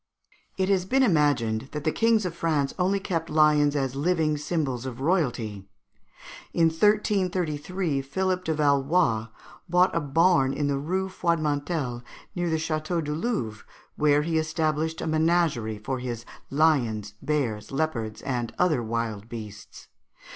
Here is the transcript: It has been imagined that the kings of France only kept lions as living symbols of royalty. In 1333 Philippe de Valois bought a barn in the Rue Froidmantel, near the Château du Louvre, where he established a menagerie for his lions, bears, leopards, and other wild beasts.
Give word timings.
It 0.57 0.67
has 0.69 0.85
been 0.85 1.03
imagined 1.03 1.69
that 1.73 1.83
the 1.83 1.91
kings 1.91 2.25
of 2.25 2.33
France 2.33 2.73
only 2.79 2.99
kept 2.99 3.29
lions 3.29 3.75
as 3.75 3.93
living 3.95 4.35
symbols 4.35 4.87
of 4.87 4.99
royalty. 4.99 5.69
In 6.53 6.69
1333 6.69 8.01
Philippe 8.01 8.41
de 8.41 8.53
Valois 8.55 9.27
bought 9.69 9.95
a 9.95 9.99
barn 9.99 10.53
in 10.53 10.65
the 10.65 10.79
Rue 10.79 11.07
Froidmantel, 11.07 12.01
near 12.33 12.49
the 12.49 12.55
Château 12.57 13.03
du 13.03 13.13
Louvre, 13.13 13.63
where 13.95 14.23
he 14.23 14.39
established 14.39 15.01
a 15.01 15.05
menagerie 15.05 15.77
for 15.77 15.99
his 15.99 16.25
lions, 16.49 17.13
bears, 17.21 17.71
leopards, 17.71 18.23
and 18.23 18.55
other 18.57 18.81
wild 18.81 19.29
beasts. 19.29 19.87